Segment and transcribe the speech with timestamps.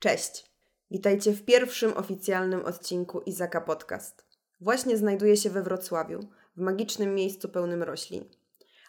[0.00, 0.44] Cześć!
[0.90, 4.24] Witajcie w pierwszym oficjalnym odcinku Izaka Podcast.
[4.60, 6.20] Właśnie znajduję się we Wrocławiu,
[6.56, 8.24] w magicznym miejscu pełnym roślin.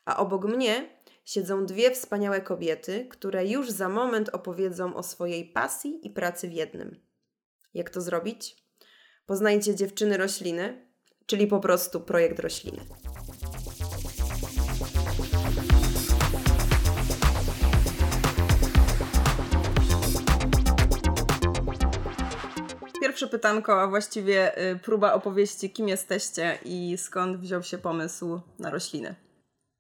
[0.06, 0.90] A obok mnie
[1.26, 6.54] siedzą dwie wspaniałe kobiety, które już za moment opowiedzą o swojej pasji i pracy w
[6.54, 7.00] jednym.
[7.74, 8.66] Jak to zrobić?
[9.26, 10.88] Poznajcie dziewczyny rośliny,
[11.26, 12.82] czyli po prostu projekt rośliny.
[23.22, 28.70] Pierwsze pytanko, a właściwie y, próba opowieści, kim jesteście i skąd wziął się pomysł na
[28.70, 29.16] rośliny.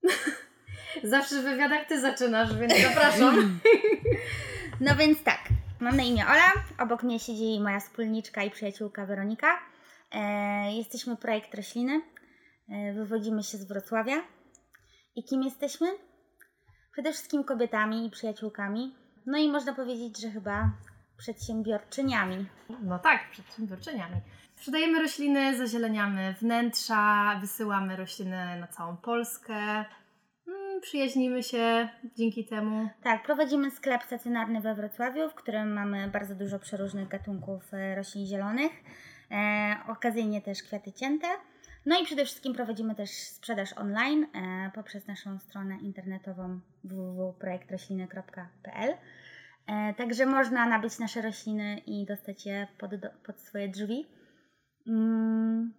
[1.03, 3.59] Zawsze w wywiadach ty zaczynasz, więc zapraszam.
[4.81, 5.39] No więc tak,
[5.79, 9.59] mam na imię Ola, obok mnie siedzi moja wspólniczka i przyjaciółka Weronika.
[10.11, 12.01] E, jesteśmy projekt rośliny,
[12.69, 14.15] e, wywodzimy się z Wrocławia.
[15.15, 15.87] I kim jesteśmy?
[16.91, 18.95] Przede wszystkim kobietami i przyjaciółkami.
[19.25, 20.71] No i można powiedzieć, że chyba
[21.21, 22.45] przedsiębiorczyniami.
[22.81, 24.15] No tak, przedsiębiorczyniami.
[24.55, 29.85] Sprzedajemy rośliny, zazieleniamy wnętrza, wysyłamy rośliny na całą Polskę.
[30.47, 32.89] Mm, Przyjaźnimy się dzięki temu.
[33.03, 38.27] Tak, prowadzimy sklep stacjonarny we Wrocławiu, w którym mamy bardzo dużo przeróżnych gatunków e, roślin
[38.27, 38.71] zielonych.
[39.31, 41.27] E, okazyjnie też kwiaty cięte.
[41.85, 48.93] No i przede wszystkim prowadzimy też sprzedaż online e, poprzez naszą stronę internetową www.projektrośliny.pl.
[49.67, 52.91] E, także można nabyć nasze rośliny i dostać je pod,
[53.25, 54.05] pod swoje drzwi.
[54.87, 55.73] Mm.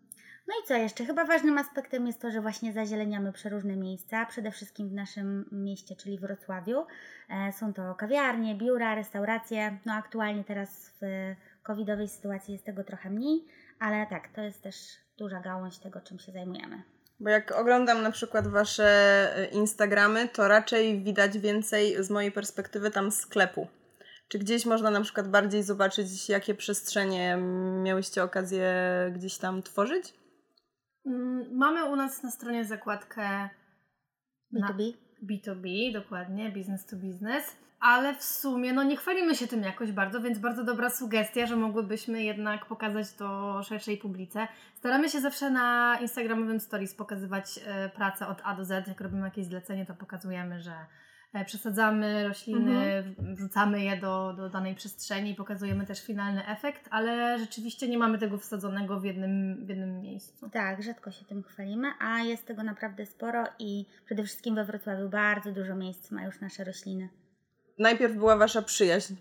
[0.49, 1.05] No i co jeszcze?
[1.05, 5.97] Chyba ważnym aspektem jest to, że właśnie zazieleniamy przeróżne miejsca, przede wszystkim w naszym mieście,
[5.97, 6.87] czyli Wrocławiu.
[7.29, 9.79] E, Są to kawiarnie, biura, restauracje.
[9.87, 13.45] No aktualnie teraz w covidowej sytuacji jest tego trochę mniej,
[13.79, 14.77] ale tak, to jest też
[15.19, 16.83] duża gałąź tego, czym się zajmujemy.
[17.23, 22.91] Bo jak oglądam na przykład Wasze y, Instagramy, to raczej widać więcej z mojej perspektywy
[22.91, 23.67] tam sklepu.
[24.29, 27.37] Czy gdzieś można na przykład bardziej zobaczyć, jakie przestrzenie
[27.83, 28.75] miałyście okazję
[29.15, 30.15] gdzieś tam tworzyć?
[31.07, 33.49] Mm, Mamy u nas na stronie zakładkę
[34.53, 34.93] na B2B.
[35.31, 37.57] B2B, dokładnie, business to business.
[37.83, 41.57] Ale w sumie, no nie chwalimy się tym jakoś bardzo, więc bardzo dobra sugestia, że
[41.57, 44.49] mogłybyśmy jednak pokazać to szerszej publice.
[44.75, 48.89] Staramy się zawsze na Instagramowym Stories pokazywać e, pracę od A do Z.
[48.89, 50.73] Jak robimy jakieś zlecenie, to pokazujemy, że
[51.33, 57.39] e, przesadzamy rośliny, wrzucamy je do, do danej przestrzeni i pokazujemy też finalny efekt, ale
[57.39, 60.51] rzeczywiście nie mamy tego wsadzonego w jednym, w jednym miejscu.
[60.51, 65.09] Tak, rzadko się tym chwalimy, a jest tego naprawdę sporo i przede wszystkim we Wrocławiu
[65.09, 67.09] bardzo dużo miejsc ma już nasze rośliny.
[67.83, 69.15] Najpierw była Wasza przyjaźń.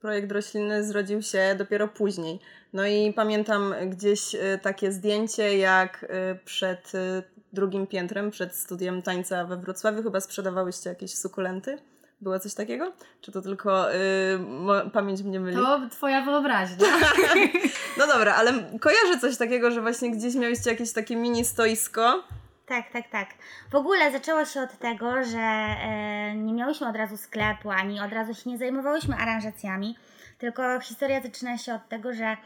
[0.00, 2.40] Projekt rośliny zrodził się dopiero później.
[2.72, 9.02] No i pamiętam gdzieś y, takie zdjęcie, jak y, przed y, drugim piętrem, przed studiem
[9.02, 11.78] tańca we Wrocławiu, chyba sprzedawałyście jakieś sukulenty.
[12.20, 12.92] Było coś takiego?
[13.20, 13.98] Czy to tylko y,
[14.38, 15.56] mo- pamięć mnie myli?
[15.56, 16.86] To Twoja wyobraźnia.
[17.98, 22.24] No dobra, ale kojarzę coś takiego, że właśnie gdzieś miałyście jakieś takie mini stoisko.
[22.66, 23.28] Tak, tak, tak.
[23.70, 28.12] W ogóle zaczęło się od tego, że e, nie miałyśmy od razu sklepu, ani od
[28.12, 29.96] razu się nie zajmowałyśmy aranżacjami,
[30.38, 32.36] tylko historia zaczyna się od tego, że e,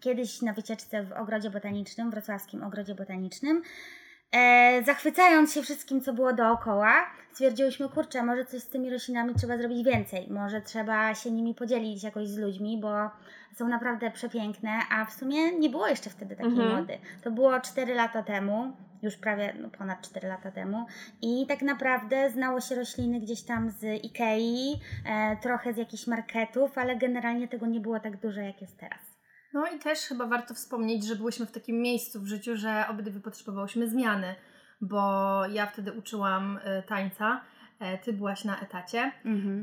[0.00, 3.62] kiedyś na wycieczce w ogrodzie botanicznym, wrocławskim ogrodzie botanicznym,
[4.32, 6.92] e, zachwycając się wszystkim, co było dookoła,
[7.32, 12.02] stwierdziłyśmy, kurczę, może coś z tymi roślinami trzeba zrobić więcej, może trzeba się nimi podzielić
[12.02, 13.10] jakoś z ludźmi, bo
[13.54, 16.76] są naprawdę przepiękne, a w sumie nie było jeszcze wtedy takiej Mhm.
[16.76, 16.98] mody.
[17.22, 20.86] To było 4 lata temu, już prawie no, ponad 4 lata temu
[21.22, 26.78] i tak naprawdę znało się rośliny gdzieś tam z Ikei, e, trochę z jakichś marketów,
[26.78, 29.00] ale generalnie tego nie było tak dużo jak jest teraz.
[29.54, 33.20] No i też chyba warto wspomnieć, że byłyśmy w takim miejscu w życiu, że obydwie
[33.20, 34.34] potrzebowałyśmy zmiany,
[34.80, 35.00] bo
[35.46, 37.40] ja wtedy uczyłam y, tańca, e,
[38.04, 39.12] ty byłaś na etacie,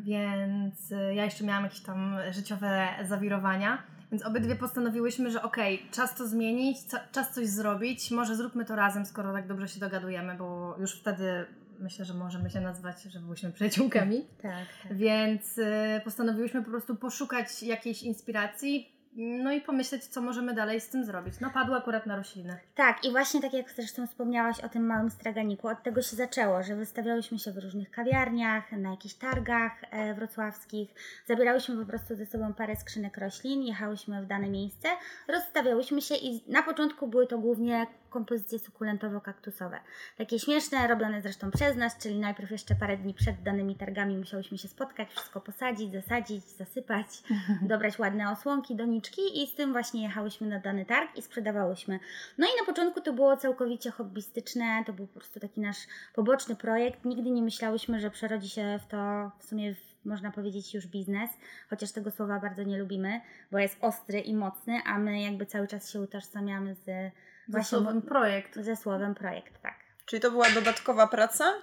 [0.04, 6.16] więc y, ja jeszcze miałam jakieś tam życiowe zawirowania, więc obydwie postanowiłyśmy, że okej, czas
[6.16, 10.36] to zmienić, ca- czas coś zrobić, może zróbmy to razem, skoro tak dobrze się dogadujemy,
[10.36, 11.46] bo już wtedy
[11.80, 14.26] myślę, że możemy się nazwać, że byłyśmy przyjaciółkami.
[14.42, 14.54] Tak,
[14.84, 14.98] tak.
[14.98, 15.66] Więc y,
[16.04, 21.40] postanowiłyśmy po prostu poszukać jakiejś inspiracji, no i pomyśleć, co możemy dalej z tym zrobić.
[21.40, 22.58] No padło akurat na rośliny.
[22.76, 26.64] Tak, i właśnie tak jak zresztą wspomniałaś o tym małym straganiku, od tego się zaczęło,
[26.64, 30.90] że wystawiałyśmy się w różnych kawiarniach, na jakichś targach e, wrocławskich,
[31.28, 34.88] zabierałyśmy po prostu ze sobą parę skrzynek roślin, jechałyśmy w dane miejsce,
[35.28, 39.80] rozstawiałyśmy się i na początku były to głównie kompozycje sukulentowo-kaktusowe.
[40.18, 44.58] Takie śmieszne, robione zresztą przez nas, czyli najpierw jeszcze parę dni przed danymi targami musiałyśmy
[44.58, 47.08] się spotkać, wszystko posadzić, zasadzić, zasypać,
[47.62, 52.00] dobrać ładne osłonki, doniczki i z tym właśnie jechałyśmy na dany targ i sprzedawałyśmy.
[52.38, 56.56] No i na początku to było całkowicie hobbystyczne, to był po prostu taki nasz poboczny
[56.56, 57.06] projekt.
[57.06, 61.30] Nigdy nie myślałyśmy, że przerodzi się w to w sumie w można powiedzieć już biznes,
[61.70, 63.22] chociaż tego słowa bardzo nie lubimy,
[63.52, 67.14] bo jest ostry i mocny, a my jakby cały czas się utożsamiamy z
[67.50, 68.56] ze słowem projekt.
[68.56, 69.76] Ze słowem projekt, tak.
[70.06, 71.54] Czyli to była dodatkowa praca?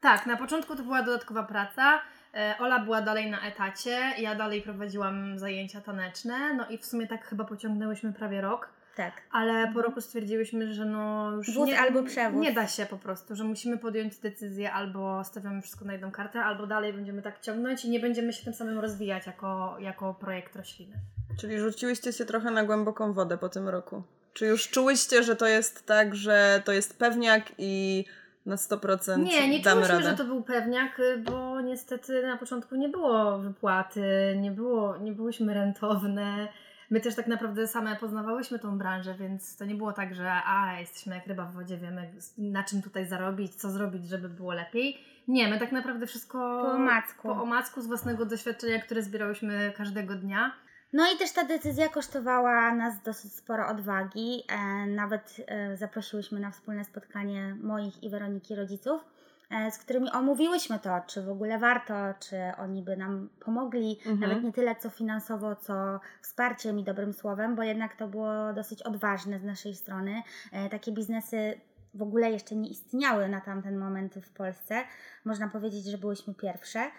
[0.00, 2.00] Tak, na początku to była dodatkowa praca.
[2.34, 7.06] E, Ola była dalej na etacie, ja dalej prowadziłam zajęcia taneczne, no i w sumie
[7.06, 8.68] tak chyba pociągnęłyśmy prawie rok.
[8.96, 9.22] Tak.
[9.32, 12.40] Ale po roku stwierdziłyśmy, że no już Wóz nie, albo przewóz.
[12.40, 16.40] nie da się po prostu, że musimy podjąć decyzję albo stawiamy wszystko na jedną kartę,
[16.40, 20.56] albo dalej będziemy tak ciągnąć i nie będziemy się tym samym rozwijać jako, jako projekt
[20.56, 20.96] rośliny.
[21.40, 24.02] Czyli rzuciłyście się trochę na głęboką wodę po tym roku.
[24.34, 28.04] Czy już czułyście, że to jest tak, że to jest pewniak i
[28.46, 30.10] na 100% Nie, nie damy czułyśmy, radę?
[30.10, 35.54] że to był pewniak, bo niestety na początku nie było wypłaty, nie, było, nie byłyśmy
[35.54, 36.48] rentowne.
[36.90, 40.80] My też tak naprawdę same poznawałyśmy tą branżę, więc to nie było tak, że a,
[40.80, 45.04] jesteśmy jak ryba w wodzie, wiemy na czym tutaj zarobić, co zrobić, żeby było lepiej.
[45.28, 47.22] Nie, my tak naprawdę wszystko Po omacku.
[47.28, 50.52] po omacku z własnego doświadczenia, które zbierałyśmy każdego dnia.
[50.92, 54.42] No i też ta decyzja kosztowała nas dosyć sporo odwagi.
[54.48, 59.04] E, nawet e, zaprosiłyśmy na wspólne spotkanie moich i Weroniki rodziców,
[59.50, 64.20] e, z którymi omówiłyśmy to, czy w ogóle warto, czy oni by nam pomogli, Mhm.
[64.20, 68.82] nawet nie tyle co finansowo, co wsparciem i dobrym słowem, bo jednak to było dosyć
[68.82, 70.22] odważne z naszej strony.
[70.70, 71.60] Takie biznesy
[71.94, 74.84] w ogóle jeszcze nie istniały na tamten moment w Polsce.
[75.24, 76.90] Można powiedzieć, że byłyśmy pierwsze,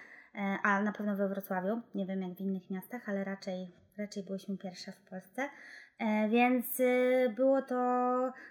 [0.64, 1.82] a na pewno we Wrocławiu.
[1.96, 3.72] Nie wiem jak w innych miastach, ale raczej,
[4.02, 5.50] raczej byłyśmy pierwsze w Polsce.
[6.00, 7.76] E, Więc y, było to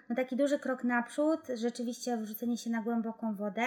[0.09, 3.63] no, taki duży krok naprzód, rzeczywiście wrzucenie się na głęboką wodę.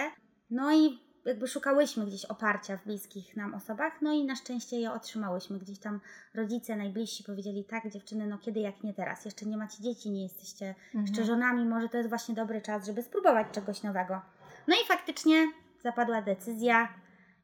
[0.49, 4.91] No i jakby szukałyśmy gdzieś oparcia w bliskich nam osobach, no i na szczęście je
[4.91, 5.59] otrzymałyśmy.
[5.59, 5.99] Gdzieś tam
[6.33, 10.23] rodzice najbliżsi powiedzieli, tak dziewczyny, no kiedy jak nie teraz, jeszcze nie macie dzieci, nie
[10.23, 14.21] jesteście jeszcze żonami, może to jest właśnie dobry czas, żeby spróbować czegoś nowego.
[14.67, 15.51] No i faktycznie
[15.83, 16.93] zapadła decyzja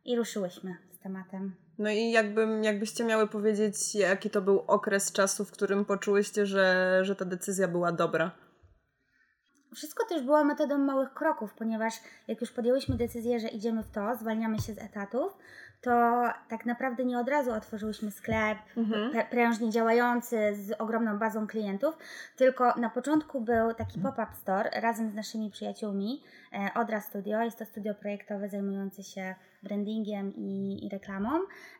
[0.05, 1.55] i ruszyłyśmy z tematem.
[1.77, 6.99] No i jakbym, jakbyście miały powiedzieć, jaki to był okres czasu, w którym poczułyście, że,
[7.01, 8.31] że ta decyzja była dobra?
[9.75, 11.93] Wszystko też było metodą małych kroków, ponieważ
[12.27, 15.37] jak już podjęłyśmy decyzję, że idziemy w to, zwalniamy się z etatów,
[15.81, 19.27] to tak naprawdę nie od razu otworzyłyśmy sklep Mhm.
[19.29, 21.97] prężnie działający z ogromną bazą klientów,
[22.35, 26.23] tylko na początku był taki pop-up store razem z naszymi przyjaciółmi
[26.53, 27.41] e, Odra Studio.
[27.41, 31.29] Jest to studio projektowe zajmujące się brandingiem i, i reklamą.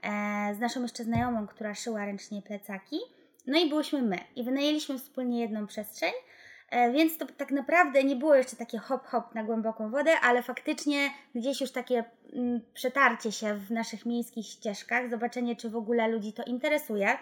[0.04, 3.00] E, z naszą jeszcze znajomą, która szyła ręcznie plecaki.
[3.48, 4.18] No i byłyśmy my.
[4.36, 6.12] I wynajęliśmy wspólnie jedną przestrzeń.
[6.72, 10.44] E, Więc to tak naprawdę nie było jeszcze takie hop hop na głęboką wodę, ale
[10.44, 12.04] faktycznie gdzieś już takie
[12.34, 17.18] mm, przetarcie się w naszych miejskich ścieżkach, zobaczenie czy w ogóle ludzi to interesuje,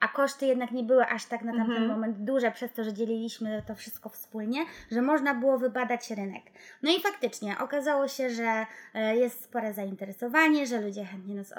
[0.00, 1.88] a koszty jednak nie były aż tak na tamten Mhm.
[1.90, 6.42] moment duże przez to, że dzieliliśmy to wszystko wspólnie, że można było wybadać rynek.
[6.82, 11.54] No i faktycznie okazało się, że e, jest spore zainteresowanie, że ludzie chętnie nas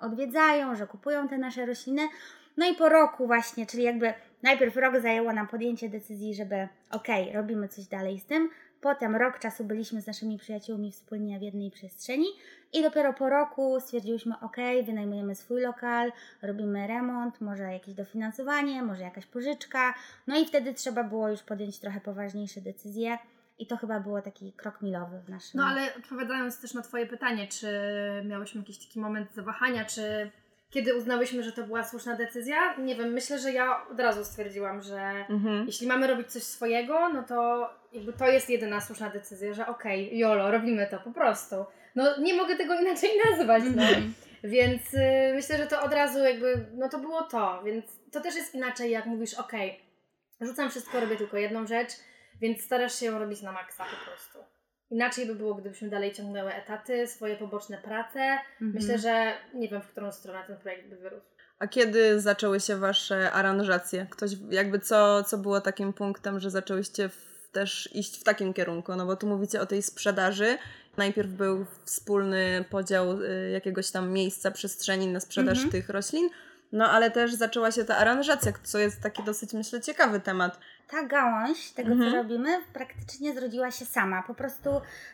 [0.00, 2.08] odwiedzają, że kupują te nasze rośliny.
[2.56, 4.14] No i po roku właśnie, czyli jakby
[4.44, 8.50] najpierw rok zajęło nam podjęcie decyzji, żeby okej, robimy coś dalej z tym.
[8.80, 12.26] Potem rok czasu byliśmy z naszymi przyjaciółmi wspólnie w jednej przestrzeni
[12.72, 16.12] i dopiero po roku stwierdziłyśmy, okej, wynajmujemy swój lokal,
[16.42, 19.94] robimy remont, może jakieś dofinansowanie, może jakaś pożyczka.
[20.26, 23.18] No i wtedy trzeba było już podjąć trochę poważniejsze decyzje
[23.58, 25.60] i to chyba było taki krok milowy w naszym...
[25.60, 27.68] No ale odpowiadając też na Twoje pytanie, czy
[28.24, 30.30] miałyśmy jakiś taki moment zawahania, czy
[30.74, 32.76] kiedy uznałyśmy, że to była słuszna decyzja?
[32.78, 35.66] Nie wiem, myślę, że ja od razu stwierdziłam, że Mhm.
[35.66, 40.18] jeśli mamy robić coś swojego, no to jakby to jest jedyna słuszna decyzja, że okej,
[40.18, 41.56] jolo, robimy to po prostu.
[41.94, 43.82] No nie mogę tego inaczej nazwać, no.
[43.82, 44.14] Mhm.
[44.44, 48.34] Więc y, myślę, że to od razu jakby, no to było to, więc to też
[48.34, 49.80] jest inaczej, jak mówisz, okej,
[50.40, 51.90] rzucam wszystko, robię tylko jedną rzecz,
[52.40, 54.53] więc starasz się ją robić na maksa po prostu.
[54.94, 58.20] Inaczej by było, gdybyśmy dalej ciągnęły etaty, swoje poboczne prace.
[58.20, 58.72] Mhm.
[58.74, 61.26] Myślę, że nie wiem, w którą stronę ten projekt by wyrósł.
[61.58, 64.06] A kiedy zaczęły się wasze aranżacje?
[64.10, 68.96] Ktoś, jakby co, co było takim punktem, że zaczęłyście w, też iść w takim kierunku?
[68.96, 70.58] No bo tu mówicie o tej sprzedaży.
[70.96, 75.70] Najpierw był wspólny podział y, jakiegoś tam miejsca, przestrzeni na sprzedaż Mhm.
[75.72, 76.28] tych roślin.
[76.72, 80.58] No ale też zaczęła się ta aranżacja, co jest taki dosyć, myślę, ciekawy temat.
[80.90, 82.10] Ta gałąź tego, Mhm.
[82.10, 84.22] co robimy, praktycznie zrodziła się sama.
[84.22, 84.70] Po prostu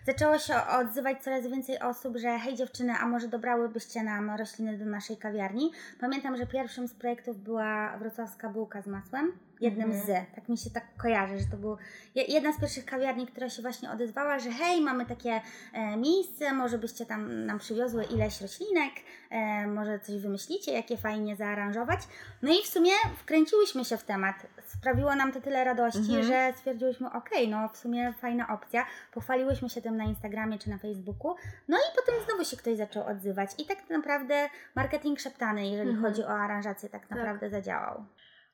[0.06, 4.84] zaczęło się odzywać coraz więcej osób, że hej dziewczyny, a może dobrałybyście nam rośliny do
[4.84, 5.72] naszej kawiarni.
[6.00, 9.32] Pamiętam, że pierwszym z projektów była wrocławska bułka z masłem.
[9.60, 10.06] Jednym Mhm.
[10.06, 11.76] z, tak mi się tak kojarzy, że to był
[12.14, 15.40] je- jedna z pierwszych kawiarni, która się właśnie odezwała, że hej, mamy takie
[15.72, 18.92] e, miejsce, może byście tam nam przywiozły ileś roślinek,
[19.30, 22.00] e, może coś wymyślicie, jakie fajnie zaaranżować.
[22.42, 24.36] No i w sumie wkręciłyśmy się w temat.
[24.78, 26.22] Sprawiło nam to tyle radości, Mhm.
[26.24, 28.86] że stwierdziłyśmy, okej, no w sumie fajna opcja.
[29.12, 31.34] Pochwaliłyśmy się tym na Instagramie czy na Facebooku.
[31.68, 33.50] No i potem znowu się ktoś zaczął odzywać.
[33.58, 36.06] I tak naprawdę marketing szeptany, jeżeli Mhm.
[36.12, 38.04] chodzi o aranżację, tak naprawdę zadziałał.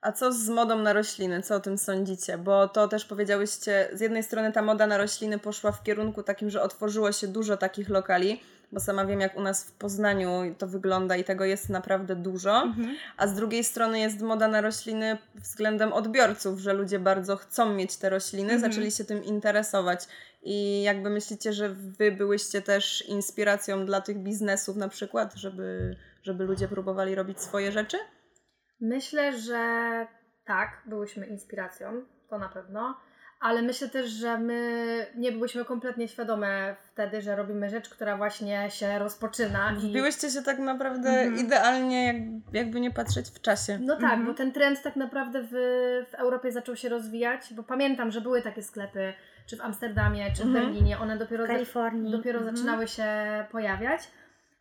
[0.01, 1.43] A co z modą na rośliny?
[1.43, 2.39] Co o tym sądzicie?
[2.39, 6.51] Bo to też powiedziałyście, z jednej strony ta moda na rośliny poszła w kierunku takim,
[6.51, 8.41] że otworzyło się dużo takich lokali,
[8.73, 12.63] bo sama wiem, jak u nas w Poznaniu to wygląda i tego jest naprawdę dużo.
[12.63, 12.97] Mhm.
[13.17, 17.97] A z drugiej strony jest moda na rośliny względem odbiorców, że ludzie bardzo chcą mieć
[17.97, 18.73] te rośliny, Mhm.
[18.73, 20.09] zaczęli się tym interesować.
[20.43, 26.45] I jakby myślicie, że wy byłyście też inspiracją dla tych biznesów na przykład, żeby, żeby
[26.45, 27.97] ludzie próbowali robić swoje rzeczy?
[28.81, 29.57] Myślę, że
[30.45, 32.97] tak, byłyśmy inspiracją, to na pewno,
[33.41, 38.71] ale myślę też, że my nie byłyśmy kompletnie świadome wtedy, że robimy rzecz, która właśnie
[38.71, 39.73] się rozpoczyna.
[39.73, 41.47] i- Wbiłyście się tak naprawdę Mhm.
[41.47, 42.17] idealnie, jak,
[42.53, 43.79] jakby nie patrzeć w czasie.
[43.83, 44.27] No tak, Mhm.
[44.27, 45.51] bo ten trend tak naprawdę w,
[46.11, 49.13] w Europie zaczął się rozwijać, bo pamiętam, że były takie sklepy,
[49.47, 50.65] czy w Amsterdamie, czy w Mhm.
[50.65, 52.13] Berlinie, one dopiero, W Kalifornii.
[52.13, 52.57] dopiero Mhm.
[52.57, 53.07] zaczynały się
[53.53, 54.01] pojawiać.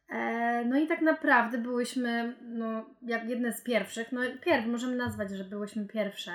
[0.09, 5.29] E, no i tak naprawdę byłyśmy no, jak jedne z pierwszych, no pierw możemy nazwać,
[5.31, 6.31] że byłyśmy pierwsze.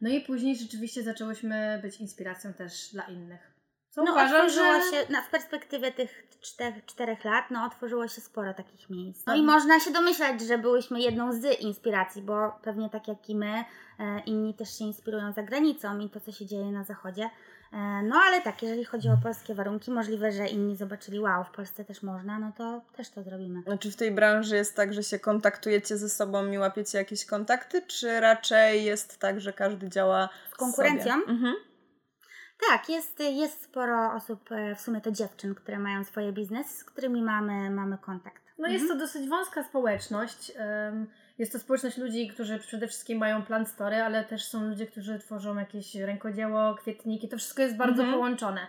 [0.00, 3.54] No i później rzeczywiście zaczęłyśmy być inspiracją też dla innych.
[3.90, 4.80] Co No uważam, że...
[4.90, 9.26] się, na, w perspektywie tych czterech, czterech lat, no otworzyło się sporo takich miejsc.
[9.26, 9.42] No Tak.
[9.42, 13.64] i można się domyślać, że byłyśmy jedną z inspiracji, bo pewnie tak jak i my,
[13.98, 17.30] e, inni też się inspirują za granicą i to, co się dzieje na zachodzie.
[17.74, 21.50] E, no ale tak, jeżeli chodzi o polskie warunki, możliwe, że inni zobaczyli, wow, w
[21.50, 23.62] Polsce też można, no to też to zrobimy.
[23.62, 27.82] Znaczy w tej branży jest tak, że się kontaktujecie ze sobą i łapiecie jakieś kontakty,
[27.82, 31.12] czy raczej jest tak, że każdy działa Z konkurencją?
[31.12, 31.32] Sobie?
[31.32, 31.54] Mhm.
[32.68, 36.84] Tak, jest, jest sporo osób, e, w sumie to dziewczyn, które mają swoje biznesy, z
[36.84, 38.42] którymi mamy, mamy kontakt.
[38.58, 40.52] No jest to dosyć wąska społeczność.
[40.90, 41.06] Ym,
[41.38, 45.18] Jest to społeczność ludzi, którzy przede wszystkim mają plan story, ale też są ludzie, którzy
[45.18, 47.28] tworzą jakieś rękodzieło, kwietniki.
[47.28, 48.12] To wszystko jest bardzo Mhm.
[48.14, 48.60] połączone.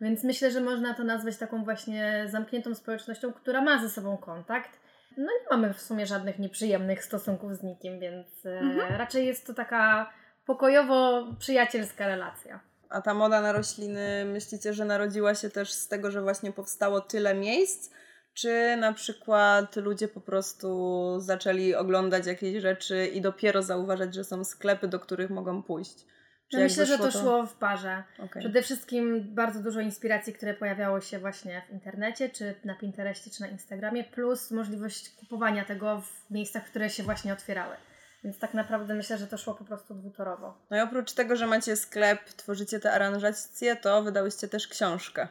[0.00, 4.70] Więc myślę, że można to nazwać taką właśnie zamkniętą społecznością, która ma ze sobą kontakt.
[5.16, 8.96] No nie mamy w sumie żadnych nieprzyjemnych stosunków z nikim, więc e, Mhm.
[8.98, 10.12] raczej jest to taka
[10.46, 12.60] pokojowo-przyjacielska relacja.
[12.88, 17.00] A ta moda na rośliny, myślicie, że narodziła się też z tego, że właśnie powstało
[17.00, 17.90] tyle miejsc?
[18.34, 24.44] Czy na przykład ludzie po prostu zaczęli oglądać jakieś rzeczy i dopiero zauważać, że są
[24.44, 26.06] sklepy, do których mogą pójść?
[26.52, 28.04] Czy jak myślę, że wyszło, to szło w parze.
[28.18, 28.42] Okej.
[28.42, 33.40] Przede wszystkim bardzo dużo inspiracji, które pojawiało się właśnie w internecie, czy na Pinterestie, czy
[33.40, 37.76] na Instagramie, plus możliwość kupowania tego w miejscach, które się właśnie otwierały.
[38.24, 40.58] Więc tak naprawdę myślę, że to szło po prostu dwutorowo.
[40.70, 45.28] No i oprócz tego, że macie sklep, tworzycie te aranżacje, to wydałyście też książkę.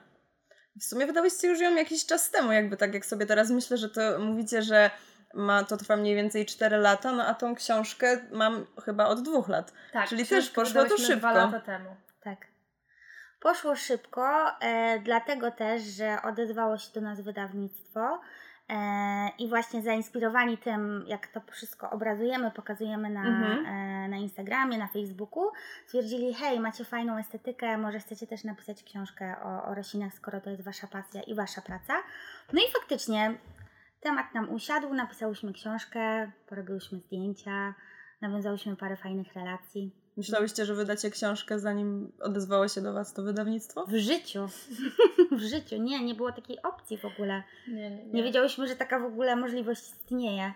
[0.79, 3.89] W sumie wydałyście już ją jakiś czas temu, jakby tak jak sobie teraz myślę, że
[3.89, 4.91] to mówicie, że
[5.33, 9.49] ma, to trwa mniej więcej 4 lata, no a tą książkę mam chyba od dwóch
[9.49, 9.73] lat.
[9.93, 11.15] Tak, Czyli też poszło to szybko.
[11.15, 11.95] dwa lata temu.
[12.23, 12.37] Tak.
[13.39, 18.21] Poszło szybko, e, dlatego też, że odezwało się do nas wydawnictwo
[19.39, 23.65] i właśnie zainspirowani tym, jak to wszystko obrazujemy, pokazujemy na, Mhm.
[23.65, 25.51] e, na Instagramie, na Facebooku,
[25.85, 30.49] stwierdzili, hej, macie fajną estetykę, może chcecie też napisać książkę o, o roślinach, skoro to
[30.49, 31.93] jest Wasza pasja i Wasza praca.
[32.53, 33.33] No i faktycznie
[34.01, 37.73] temat nam usiadł, napisałyśmy książkę, porobiłyśmy zdjęcia,
[38.21, 39.95] nawiązałyśmy parę fajnych relacji.
[40.17, 43.85] Myślałyście, że wydacie książkę, zanim odezwało się do Was to wydawnictwo?
[43.85, 44.49] W życiu.
[45.37, 45.77] w życiu.
[45.77, 47.43] Nie, nie było takiej opcji w ogóle.
[47.67, 50.53] Nie, nie, Nie wiedziałyśmy, że taka w ogóle możliwość istnieje.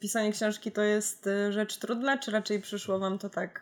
[0.00, 3.60] Pisanie książki to jest y, rzecz trudna, czy raczej przyszło Wam to tak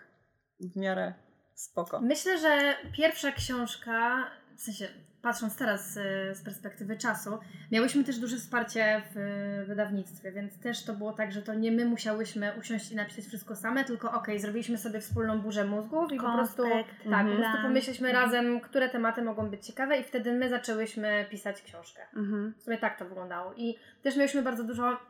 [0.61, 1.14] w miarę
[1.54, 2.00] spoko?
[2.00, 4.26] Myślę, że pierwsza książka,
[4.57, 4.88] w sensie
[5.25, 6.00] patrząc teraz y,
[6.35, 7.38] z perspektywy czasu,
[7.73, 9.16] miałyśmy też duże wsparcie w
[9.62, 13.25] y, wydawnictwie, więc też to było tak, że to nie my musiałyśmy usiąść i napisać
[13.25, 17.09] wszystko same, tylko okej, zrobiliśmy sobie wspólną burzę mózgów i po prostu Konspekt, tak, po
[17.11, 17.26] Mhm.
[17.37, 17.62] prostu plan.
[17.66, 22.02] pomyśleliśmy razem, które tematy mogą być ciekawe i wtedy my zaczęłyśmy pisać książkę.
[22.16, 22.54] Mhm.
[22.59, 23.54] W sumie tak to wyglądało.
[23.57, 25.00] I też mieliśmy bardzo dużo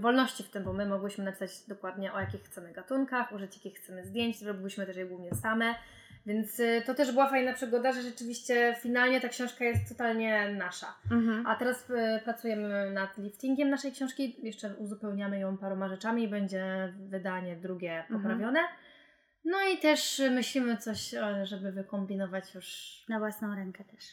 [0.00, 4.04] wolności w tym, bo my mogłyśmy napisać dokładnie o jakich chcemy gatunkach, użyć jakich chcemy
[4.04, 5.74] zdjęć, robiłyśmy też je głównie same.
[6.26, 10.94] Więc y, to też była fajna przygoda, że rzeczywiście finalnie ta książka jest totalnie nasza.
[11.10, 11.46] Mhm.
[11.46, 16.92] A teraz y, pracujemy nad liftingiem naszej książki, jeszcze uzupełniamy ją paroma rzeczami i będzie
[16.98, 18.22] wydanie drugie Mhm.
[18.22, 18.60] poprawione.
[19.44, 22.96] No i też myślimy coś, żeby wykombinować już.
[23.08, 24.04] Na własną rękę też.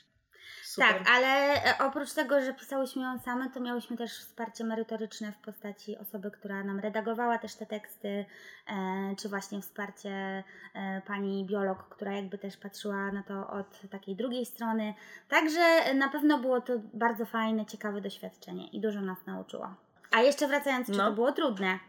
[0.74, 0.94] Super.
[0.94, 1.28] Tak, ale
[1.66, 6.32] e, oprócz tego, że pisałyśmy ją same, to miałyśmy też wsparcie merytoryczne w postaci osoby,
[6.32, 8.26] która nam redagowała też te teksty,
[8.68, 8.76] e,
[9.16, 14.46] czy właśnie wsparcie e, pani biolog, która jakby też patrzyła na to od takiej drugiej
[14.46, 14.94] strony.
[15.30, 19.76] Także na pewno było to bardzo fajne, ciekawe doświadczenie i dużo nas nauczyło.
[20.12, 21.06] A jeszcze wracając, czy No.
[21.10, 21.80] to było trudne?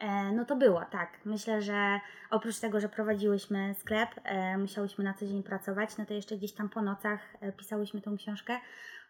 [0.00, 1.10] E, No to było, tak.
[1.24, 6.14] Myślę, że oprócz tego, że prowadziłyśmy sklep, e, musiałyśmy na co dzień pracować, no to
[6.14, 8.56] jeszcze gdzieś tam po nocach e, pisałyśmy tą książkę.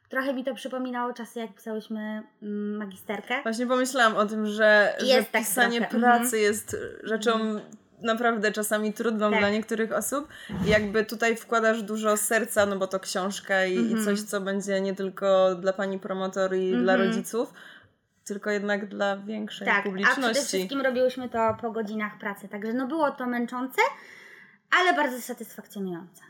[0.08, 3.42] Trochę mi to przypominało czasy, jak pisałyśmy mm, magisterkę.
[3.42, 6.42] Właśnie pomyślałam o tym, że, że tak pisanie trochę, pracy mhm.
[6.42, 7.60] jest rzeczą
[8.02, 9.38] naprawdę czasami trudną Tak.
[9.38, 10.28] dla niektórych osób.
[10.66, 14.04] I jakby tutaj wkładasz dużo serca, no bo to książka i, i Mhm.
[14.04, 17.00] coś, co będzie nie tylko dla pani promotor i dla Mhm.
[17.00, 17.52] rodziców,
[18.24, 20.20] tylko jednak dla większej Tak, a publiczności.
[20.22, 23.82] przede wszystkim robiłyśmy to po godzinach pracy, także no było to męczące,
[24.80, 26.22] ale bardzo satysfakcjonujące.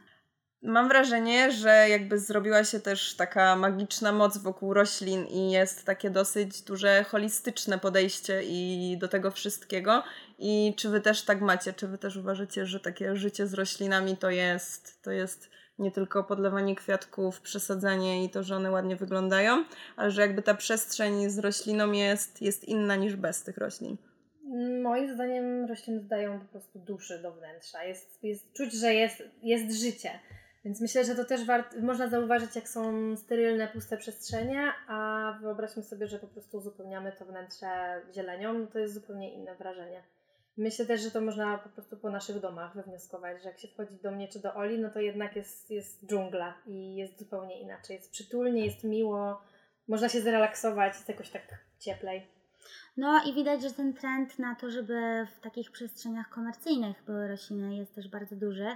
[0.63, 6.11] Mam wrażenie, że jakby zrobiła się też taka magiczna moc wokół roślin i jest takie
[6.11, 10.03] dosyć duże holistyczne podejście i do tego wszystkiego.
[10.39, 11.73] I czy wy też tak macie?
[11.73, 16.25] Czy wy też uważacie, że takie życie z roślinami to jest, to jest nie tylko
[16.25, 19.65] podlewanie kwiatków, przesadzanie i to, że one ładnie wyglądają,
[19.97, 23.97] ale że jakby ta przestrzeń z rośliną jest, jest inna niż bez tych roślin.
[24.83, 27.85] Moim zdaniem rośliny dodają po prostu duszy do wnętrza.
[27.85, 30.11] Jest, jest czuć, że jest, jest życie.
[30.65, 35.83] Więc myślę, że to też wart, można zauważyć, jak są sterylne, puste przestrzenie, a wyobraźmy
[35.83, 40.03] sobie, że po prostu uzupełniamy to wnętrze zielenią, no to jest zupełnie inne wrażenie.
[40.57, 43.95] Myślę też, że to można po prostu po naszych domach wywnioskować, że jak się wchodzi
[44.03, 47.97] do mnie czy do Oli, no to jednak jest, jest dżungla i jest zupełnie inaczej.
[47.97, 49.41] Jest przytulnie, jest miło,
[49.89, 51.43] można się zrelaksować, jest jakoś tak
[51.79, 52.27] cieplej.
[52.97, 57.77] No i widać, że ten trend na to, żeby w takich przestrzeniach komercyjnych były rośliny
[57.77, 58.67] jest też bardzo duży.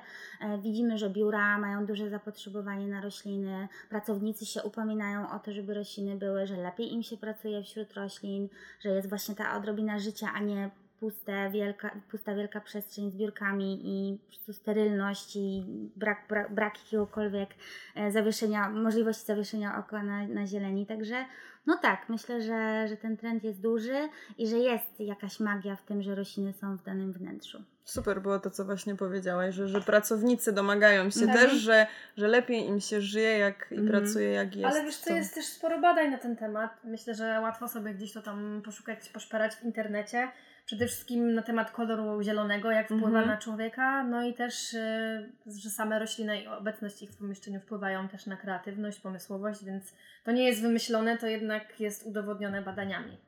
[0.40, 5.74] E, Widzimy, że biura mają duże zapotrzebowanie na rośliny, pracownicy się upominają o to, żeby
[5.74, 8.48] rośliny były, że lepiej im się pracuje wśród roślin,
[8.80, 10.70] że jest właśnie ta odrobina życia, a nie
[11.00, 15.64] puste, wielka, pusta wielka przestrzeń z biurkami i po prostu sterylność i
[15.96, 17.50] brak, brak, brak jakiegokolwiek
[17.94, 20.86] e, zawieszenia, możliwości zawieszenia oka na, na zieleni.
[20.86, 21.24] Także
[21.66, 25.82] no tak, myślę, że, że ten trend jest duży i że jest jakaś magia w
[25.82, 27.62] tym, że rośliny są w danym wnętrzu.
[27.84, 31.36] Super było to, co właśnie powiedziałaś, że, że pracownicy domagają się Tak.
[31.36, 31.86] też, że,
[32.16, 33.88] że lepiej im się żyje jak, i Mhm.
[34.02, 34.74] pracuje jak jest.
[34.74, 36.70] Ale wiesz co, to- jest też sporo badań na ten temat.
[36.84, 40.28] Myślę, że łatwo sobie gdzieś to tam poszukać, poszperać w internecie.
[40.68, 43.26] Przede wszystkim na temat koloru zielonego, jak wpływa Mhm.
[43.26, 48.08] na człowieka, no i też, y, że same rośliny i obecność ich w pomieszczeniu wpływają
[48.08, 49.92] też na kreatywność, pomysłowość, więc
[50.24, 53.18] to nie jest wymyślone, to jednak jest udowodnione badaniami.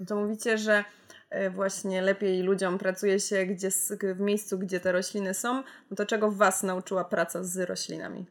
[0.00, 0.84] No to mówicie, że
[1.30, 3.68] e, właśnie lepiej ludziom pracuje się gdzie,
[4.14, 5.62] w miejscu, gdzie te rośliny są.
[5.90, 8.26] No to czego Was nauczyła praca z roślinami?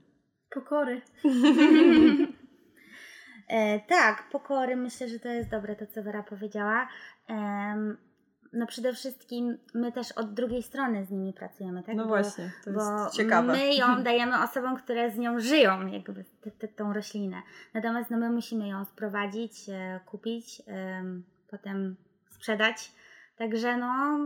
[0.53, 1.01] Pokory.
[3.49, 6.87] E, tak, pokory, myślę, że to jest dobre to, co Wera powiedziała.
[8.53, 11.95] No przede wszystkim my też od drugiej strony z nimi pracujemy, tak?
[11.95, 13.53] No Bo- właśnie, to bo jest ciekawe.
[13.53, 17.41] my ją dajemy osobom, które z nią żyją, jakby t- t- tą roślinę.
[17.73, 21.95] Natomiast no, my musimy ją sprowadzić, e, kupić, em, potem
[22.29, 22.91] sprzedać.
[23.37, 24.19] Także no,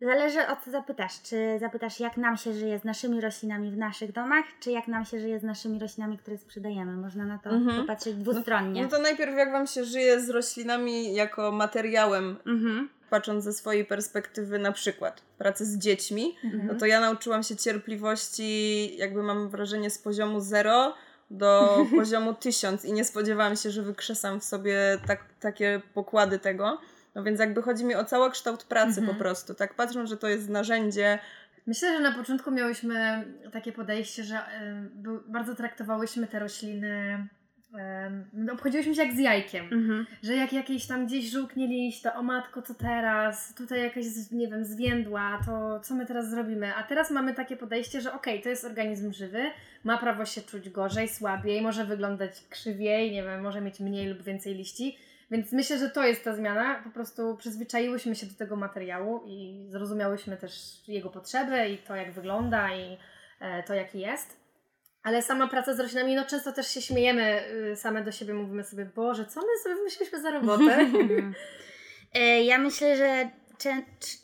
[0.00, 1.22] zależy o co zapytasz.
[1.22, 5.04] Czy zapytasz, jak nam się żyje z naszymi roślinami w naszych domach, czy jak nam
[5.04, 6.96] się żyje z naszymi roślinami, które sprzedajemy.
[6.96, 7.80] Można na to Mhm.
[7.80, 8.82] popatrzeć dwustronnie.
[8.82, 12.88] No to najpierw jak Wam się żyje z roślinami jako materiałem, Mhm.
[13.12, 16.66] Patrząc ze swojej perspektywy na przykład pracy z dziećmi, Mhm.
[16.66, 18.50] no to ja nauczyłam się cierpliwości,
[18.96, 20.94] jakby mam wrażenie, z poziomu zero
[21.30, 26.78] do poziomu tysiąc i nie spodziewałam się, że wykrzesam w sobie tak, takie pokłady tego.
[27.14, 29.06] No więc jakby chodzi mi o całokształt pracy Mhm.
[29.06, 31.18] po prostu, tak patrząc, że to jest narzędzie,
[31.66, 34.38] Myślę, że na początku miałyśmy takie podejście, że
[34.94, 37.26] był- bardzo traktowałyśmy te rośliny,
[38.32, 39.64] no, obchodziłyśmy się jak z jajkiem.
[39.64, 40.06] Mhm.
[40.22, 43.54] Że jak jakieś tam gdzieś żółknie liść, to o matko, co teraz?
[43.54, 46.74] Tutaj jakaś, nie wiem, zwiędła, to co my teraz zrobimy?
[46.74, 49.50] A teraz mamy takie podejście, że okej, to jest organizm żywy,
[49.84, 54.22] ma prawo się czuć gorzej, słabiej, może wyglądać krzywiej, nie wiem, może mieć mniej lub
[54.22, 54.98] więcej liści.
[55.30, 56.80] Więc myślę, że to jest ta zmiana.
[56.84, 62.12] Po prostu przyzwyczaiłyśmy się do tego materiału i zrozumiałyśmy też jego potrzeby i to, jak
[62.12, 62.96] wygląda i
[63.40, 64.41] e, to, jaki jest.
[65.02, 68.64] Ale sama praca z roślinami, no często też się śmiejemy y, same do siebie, mówimy
[68.64, 70.78] sobie, Boże, co my sobie wymyśliliśmy za robotę?
[72.14, 73.30] E, Ja myślę, że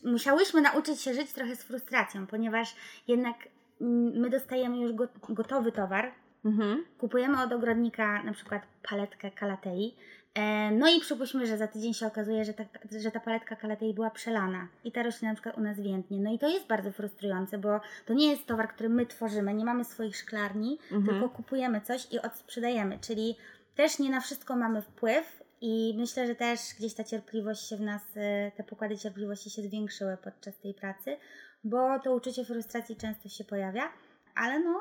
[0.05, 2.77] musiałyśmy nauczyć się żyć trochę z frustracją, ponieważ
[3.09, 3.37] jednak
[3.81, 6.13] mm, my dostajemy już got- gotowy towar,
[6.45, 6.85] mhm.
[6.99, 9.95] kupujemy od ogrodnika na przykład paletkę kalatei
[10.73, 12.65] no i przypuśćmy, że za tydzień się okazuje, że ta,
[12.99, 16.21] że ta paletka kalatei była przelana i ta roślina na przykład u nas więdnie.
[16.21, 19.65] No i to jest bardzo frustrujące, bo to nie jest towar, który my tworzymy, nie
[19.65, 21.07] mamy swoich szklarni, Mhm.
[21.07, 23.37] tylko kupujemy coś i odsprzedajemy, czyli
[23.75, 27.81] też nie na wszystko mamy wpływ i myślę, że też gdzieś ta cierpliwość się w
[27.81, 31.17] nas, e, te pokłady cierpliwości się zwiększyły podczas tej pracy,
[31.65, 33.83] bo to uczucie frustracji często się pojawia,
[34.35, 34.81] ale no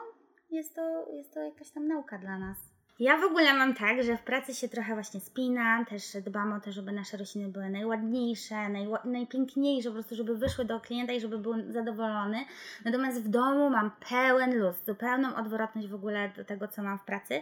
[0.52, 2.58] jest to, jest to jakaś tam nauka dla nas.
[3.00, 6.60] Ja w ogóle mam tak, że w pracy się trochę właśnie spinam, też dbam o
[6.60, 11.20] to, żeby nasze rośliny były najładniejsze, najła- najpiękniejsze, po prostu żeby wyszły do klienta i
[11.20, 12.46] żeby był zadowolony.
[12.86, 17.04] Natomiast w domu mam pełen luz, zupełną odwrotność w ogóle do tego, co mam w
[17.04, 17.42] pracy.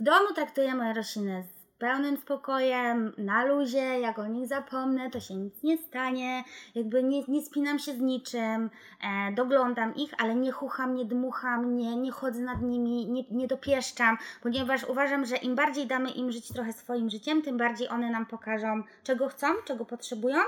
[0.00, 5.20] W domu traktuję moje rośliny z pełnym spokojem, na luzie, jak o nich zapomnę, to
[5.20, 8.70] się nic nie stanie, jakby nie, nie spinam się z niczym,
[9.02, 13.46] e, doglądam ich, ale nie chucham, nie dmucham, nie, nie chodzę nad nimi, nie, nie
[13.46, 18.10] dopieszczam, ponieważ uważam, że im bardziej damy im żyć trochę swoim życiem, tym bardziej one
[18.10, 20.38] nam pokażą, czego chcą, czego potrzebują,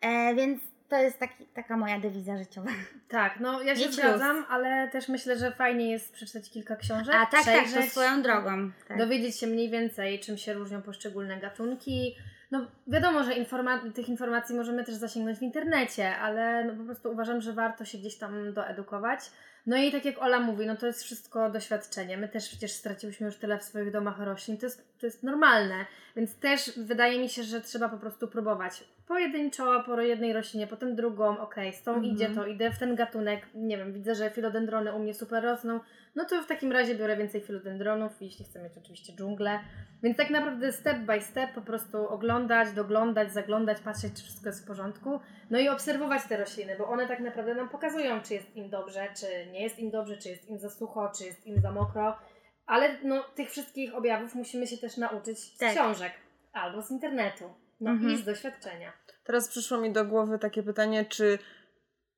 [0.00, 2.70] e, więc to jest taki, taka moja dewiza życiowa.
[3.08, 7.14] Tak, no ja się Mieć zgadzam, ale też myślę, że fajnie jest przeczytać kilka książek,
[7.14, 8.70] A tak, tak, to swoją drogą.
[8.88, 8.98] Tak.
[8.98, 12.16] dowiedzieć się mniej więcej, czym się różnią poszczególne gatunki.
[12.50, 17.12] No wiadomo, że informa- tych informacji możemy też zasięgnąć w internecie, ale no, po prostu
[17.12, 19.20] uważam, że warto się gdzieś tam doedukować.
[19.66, 22.16] No i tak jak Ola mówi, no to jest wszystko doświadczenie.
[22.16, 25.86] My też przecież straciłyśmy już tyle w swoich domach roślin, to jest, to jest normalne.
[26.16, 28.84] Więc też wydaje mi się, że trzeba po prostu próbować.
[29.08, 32.14] Pojedynczo, po jednej roślinie, potem drugą, okej, z tą Mhm.
[32.14, 35.80] idzie, to idę w ten gatunek, nie wiem, widzę, że filodendrony u mnie super rosną,
[36.16, 39.60] no to w takim razie biorę więcej filodendronów, jeśli chcę mieć oczywiście dżunglę.
[40.02, 44.64] Więc tak naprawdę step by step po prostu oglądać, doglądać, zaglądać, patrzeć, czy wszystko jest
[44.64, 45.20] w porządku.
[45.50, 49.08] No i obserwować te rośliny, bo one tak naprawdę nam pokazują, czy jest im dobrze,
[49.20, 52.18] czy nie jest im dobrze, czy jest im za sucho, czy jest im za mokro.
[52.66, 55.72] Ale no, tych wszystkich objawów musimy się też nauczyć z Tak.
[55.72, 56.12] książek
[56.52, 57.44] albo z internetu.
[57.80, 58.12] No Mhm.
[58.12, 58.92] i z doświadczenia.
[59.24, 61.38] Teraz przyszło mi do głowy takie pytanie, czy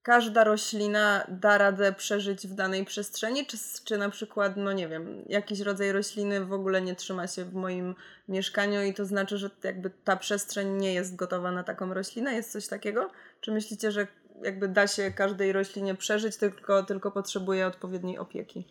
[0.07, 5.25] każda roślina da radę przeżyć w danej przestrzeni, czy, czy na przykład, no nie wiem,
[5.29, 7.95] jakiś rodzaj rośliny w ogóle nie trzyma się w moim
[8.29, 12.35] mieszkaniu i to znaczy, że jakby ta przestrzeń nie jest gotowa na taką roślinę?
[12.35, 13.11] Jest coś takiego?
[13.41, 14.07] Czy myślicie, że
[14.43, 18.65] jakby da się każdej roślinie przeżyć, tylko, tylko potrzebuje odpowiedniej opieki?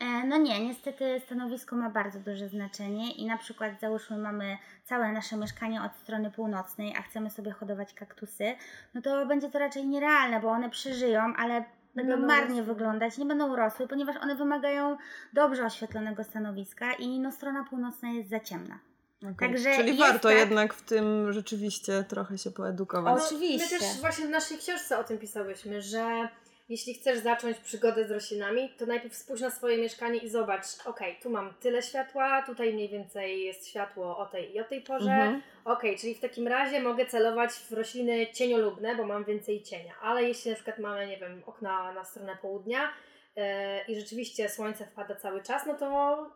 [0.00, 5.12] E, No nie, niestety stanowisko ma bardzo duże znaczenie i na przykład załóżmy mamy całe
[5.12, 8.54] nasze mieszkanie od strony północnej, a chcemy sobie hodować kaktusy,
[8.94, 12.74] no to będzie to raczej nierealne, bo one przeżyją, ale będą marnie rosły.
[12.74, 14.96] wyglądać, nie będą rosły, ponieważ one wymagają
[15.32, 18.78] dobrze oświetlonego stanowiska i no strona północna jest za ciemna.
[19.22, 19.34] Okej.
[19.38, 23.22] Także Czyli warto tak- jednak w tym rzeczywiście trochę się poedukować.
[23.26, 23.74] Oczywiście.
[23.74, 26.28] My też właśnie w naszej książce o tym pisałyśmy, że
[26.70, 31.18] jeśli chcesz zacząć przygodę z roślinami, to najpierw spójrz na swoje mieszkanie i zobacz, okej,
[31.22, 35.10] tu mam tyle światła, tutaj mniej więcej jest światło o tej i o tej porze.
[35.10, 35.42] Mhm.
[35.64, 39.94] Okej, czyli w takim razie mogę celować w rośliny cieniolubne, bo mam więcej cienia.
[40.02, 42.92] Ale jeśli na przykład mamy, nie wiem, okna na stronę południa
[43.36, 46.30] e, i rzeczywiście słońce wpada cały czas, no to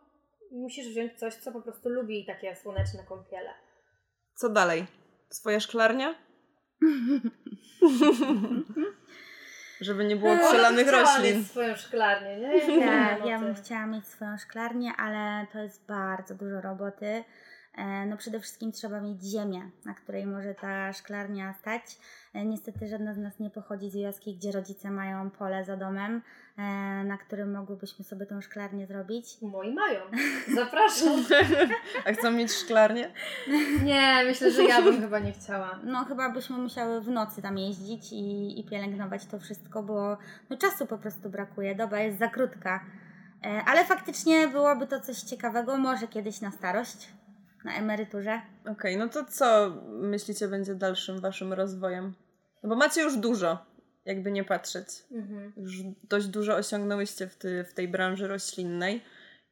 [0.51, 3.53] musisz wziąć coś, co po prostu lubi takie słoneczne kąpiele.
[4.35, 4.85] Co dalej?
[5.29, 6.15] Swoja szklarnia?
[9.85, 11.37] Żeby nie było przelanych Chciała roślin.
[11.37, 12.85] mieć swoją szklarnię, nie?
[12.85, 17.23] Tak, ja bym chciała mieć swoją szklarnię, ale to jest bardzo dużo roboty.
[17.77, 21.81] E, No przede wszystkim trzeba mieć ziemię, na której może ta szklarnia stać.
[22.33, 26.21] E, Niestety żadna z nas nie pochodzi z wioski, gdzie rodzice mają pole za domem,
[26.57, 26.61] e,
[27.03, 29.41] na którym mogłybyśmy sobie tą szklarnię zrobić.
[29.41, 30.01] Moi mają.
[30.55, 31.23] Zapraszam.
[32.05, 33.11] A chcą mieć szklarnię?
[33.83, 35.79] Nie, myślę, że ja bym chyba nie chciała.
[35.83, 40.17] No chyba byśmy musiały w nocy tam jeździć i, i pielęgnować to wszystko, bo
[40.49, 42.85] no, czasu po prostu brakuje, doba jest za krótka.
[43.65, 47.07] Ale faktycznie byłoby to coś ciekawego, może kiedyś na starość,
[47.65, 48.41] na emeryturze.
[48.71, 52.13] Okej, no to co myślicie będzie dalszym waszym rozwojem?
[52.63, 53.65] No bo macie już dużo,
[54.05, 54.87] jakby nie patrzeć.
[55.11, 55.53] Mhm.
[55.57, 55.75] Już
[56.09, 59.01] dość dużo osiągnęłyście w, ty, w tej branży roślinnej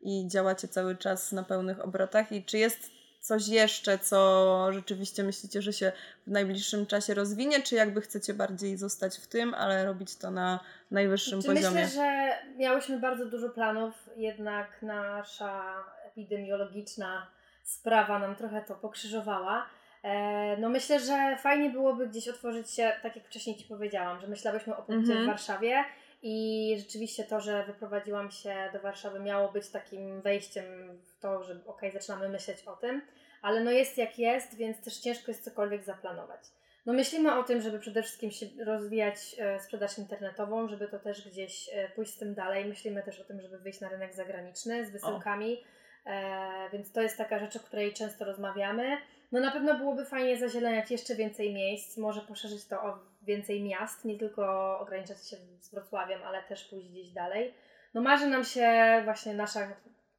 [0.02, 2.32] i działacie cały czas na pełnych obrotach.
[2.32, 5.92] I czy jest coś jeszcze, co rzeczywiście myślicie, że się
[6.28, 10.60] w najbliższym czasie rozwinie, czy jakby chcecie bardziej zostać w tym, ale robić to na
[10.92, 11.82] najwyższym Czy poziomie?
[11.82, 17.28] myślę, że miałyśmy bardzo dużo planów, jednak nasza epidemiologiczna
[17.64, 19.66] sprawa nam trochę to pokrzyżowała.
[20.04, 24.28] E, No myślę, że fajnie byłoby gdzieś otworzyć się, tak jak wcześniej Ci powiedziałam, że
[24.28, 25.24] myślałyśmy o punkcie Mhm.
[25.24, 25.84] w Warszawie
[26.22, 30.66] i rzeczywiście to, że wyprowadziłam się do Warszawy miało być takim wejściem
[30.98, 33.02] w to, że okej, zaczynamy myśleć o tym,
[33.42, 36.40] ale no jest jak jest, więc też ciężko jest cokolwiek zaplanować.
[36.86, 41.28] No myślimy o tym, żeby przede wszystkim się rozwijać e, sprzedaż internetową, żeby to też
[41.30, 42.66] gdzieś e, pójść z tym dalej.
[42.66, 45.64] Myślimy też o tym, żeby wyjść na rynek zagraniczny z wysyłkami,
[46.06, 48.98] e, więc to jest taka rzecz, o której często rozmawiamy.
[49.32, 54.06] No na pewno byłoby fajnie zazieleniać jeszcze więcej miejsc, może poszerzyć to o więcej miast,
[54.06, 57.54] nie tylko ograniczać się z Wrocławiem, ale też pójść gdzieś dalej.
[57.94, 59.68] No marzy nam się właśnie nasza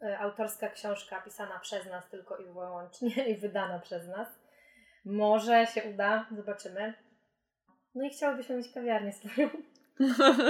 [0.02, 4.28] e, autorska książka pisana przez nas tylko i wyłącznie i wydana przez nas.
[5.04, 6.94] Może się uda, zobaczymy.
[7.94, 9.48] No i chciałybyśmy mieć kawiarnię swoją.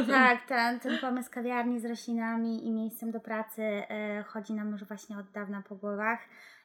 [0.07, 4.85] Tak, ten, ten pomysł kawiarni z roślinami i miejscem do pracy e, chodzi nam już
[4.85, 6.19] właśnie od dawna po głowach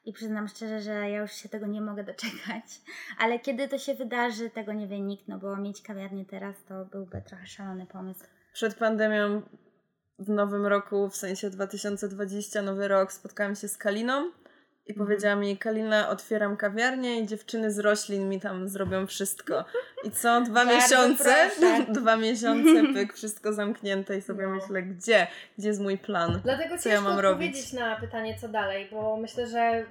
[0.04, 2.80] i przyznam szczerze, że ja już się tego nie mogę doczekać.
[3.18, 6.84] Ale kiedy to się wydarzy, tego nie wie nikt, no bo mieć kawiarnię teraz to
[6.84, 8.24] byłby trochę szalony pomysł.
[8.52, 9.42] Przed pandemią
[10.18, 14.30] w nowym roku, w sensie 2020, nowy rok, spotkałam się z Kaliną
[14.90, 15.06] i Mhm.
[15.06, 19.64] powiedziała mi, Kalina, otwieram kawiarnię i dziewczyny z roślin mi tam zrobią wszystko.
[20.04, 20.40] I co?
[20.40, 21.24] Dwa Bardzo miesiące?
[21.60, 21.84] proszę.
[22.00, 24.54] Dwa miesiące, pyk, wszystko zamknięte i sobie No.
[24.54, 25.26] myślę, gdzie?
[25.58, 26.40] Gdzie jest mój plan?
[26.44, 27.72] Dlatego Co ciężko ja mam odpowiedzieć robić?
[27.72, 29.84] na pytanie, co dalej, bo myślę, że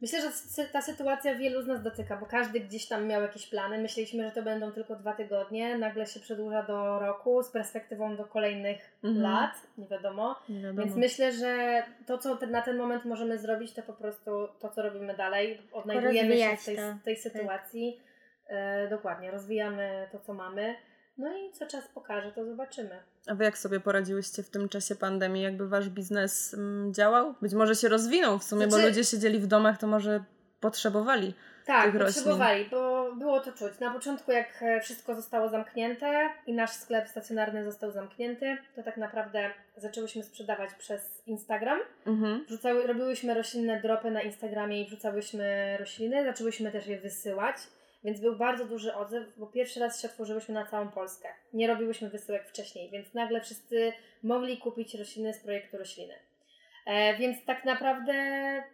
[0.00, 0.28] myślę, że
[0.72, 3.78] ta sytuacja wielu z nas dotyka, bo każdy gdzieś tam miał jakieś plany.
[3.78, 8.24] Myśleliśmy, że to będą tylko dwa tygodnie, nagle się przedłuża do roku z perspektywą do
[8.24, 9.22] kolejnych Mhm.
[9.22, 10.36] lat, nie wiadomo.
[10.48, 10.82] Nie wiadomo.
[10.82, 14.82] Więc myślę, że to, co na ten moment możemy zrobić, to po prostu to, co
[14.82, 15.62] robimy dalej.
[15.72, 17.22] Odnajdujemy się w tej, tej tak.
[17.22, 18.00] sytuacji.
[18.46, 20.74] E, dokładnie, rozwijamy to, co mamy.
[21.18, 22.98] No i co czas pokaże, to zobaczymy.
[23.26, 25.42] A wy jak sobie poradziłyście w tym czasie pandemii?
[25.42, 27.34] Jakby wasz biznes mm, działał?
[27.42, 30.24] Być może się rozwinął w sumie, bo Znaczy- ludzie siedzieli w domach, to może
[30.60, 31.34] potrzebowali.
[31.66, 32.14] Tak, tych roślin.
[32.14, 33.80] potrzebowali, bo było to czuć.
[33.80, 38.96] Na początku, jak e, wszystko zostało zamknięte i nasz sklep stacjonarny został zamknięty, to tak
[38.96, 41.78] naprawdę zaczęłyśmy sprzedawać przez Instagram.
[42.06, 42.44] Mhm.
[42.48, 47.56] Wrzucały, robiłyśmy roślinne dropy na Instagramie i wrzucałyśmy rośliny, zaczęłyśmy też je wysyłać,
[48.04, 51.28] więc był bardzo duży odzew, bo pierwszy raz się otworzyłyśmy na całą Polskę.
[51.52, 56.14] Nie robiłyśmy wysyłek wcześniej, więc nagle wszyscy mogli kupić rośliny z projektu rośliny.
[56.86, 58.14] E, więc tak naprawdę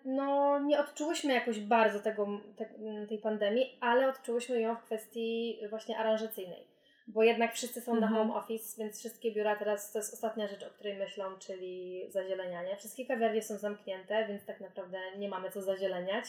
[0.04, 2.66] no, nie odczułyśmy jakoś bardzo tego, te,
[3.08, 6.70] tej pandemii, ale odczułyśmy ją w kwestii właśnie aranżacyjnej.
[7.06, 8.12] Bo jednak wszyscy są Mhm.
[8.12, 12.04] na home office, więc wszystkie biura teraz to jest ostatnia rzecz, o której myślą, czyli
[12.08, 12.76] zazielenianie.
[12.76, 16.24] Wszystkie kawiarnie są zamknięte, więc tak naprawdę nie mamy co zazieleniać.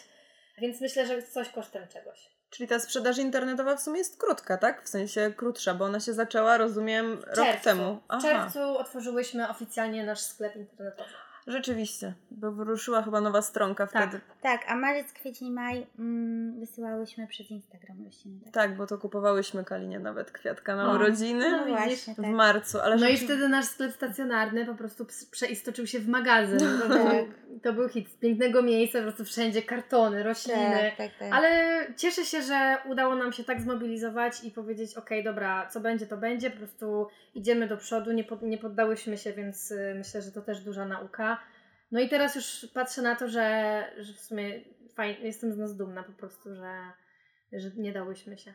[0.57, 2.40] Więc myślę, że coś kosztem czegoś.
[2.51, 4.83] Czyli ta sprzedaż internetowa w sumie jest krótka, tak?
[4.83, 7.63] W sensie krótsza, bo ona się zaczęła, rozumiem, W rok czerwcu.
[7.63, 7.99] temu.
[8.19, 11.09] W czerwcu otworzyłyśmy oficjalnie nasz sklep internetowy.
[11.47, 14.09] Rzeczywiście, bo wyruszyła chyba nowa stronka Tak.
[14.09, 14.23] wtedy.
[14.41, 18.39] Tak, a marzec, kwiecień, maj mm, wysyłałyśmy przez Instagram rośliny.
[18.43, 18.53] Tak.
[18.53, 22.25] Tak, bo to kupowałyśmy Kalinie nawet kwiatka na O, urodziny No widzisz, właśnie, w tak.
[22.25, 26.59] marcu, ale No i wtedy nasz sklep stacjonarny po prostu przeistoczył się w magazyn.
[26.81, 27.09] To, Tak.
[27.09, 28.09] był, to był hit.
[28.09, 30.79] Z pięknego miejsca, po prostu wszędzie kartony, rośliny.
[30.79, 31.33] tak, tak, tak.
[31.33, 31.49] Ale
[31.97, 36.17] cieszę się, że udało nam się tak zmobilizować i powiedzieć, ok, dobra, co będzie, to
[36.17, 40.31] będzie, po prostu idziemy do przodu, nie, pod, nie poddałyśmy się, więc y, myślę, że
[40.31, 41.40] to też duża nauka.
[41.91, 44.61] No i teraz już patrzę na to, że, że w sumie
[44.95, 46.91] fajnie, jestem z nas dumna po prostu, że,
[47.53, 48.53] że nie dałyśmy się.